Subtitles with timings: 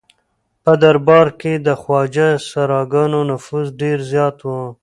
[0.63, 4.49] په دربار کې د خواجه سراګانو نفوذ ډېر زیات و.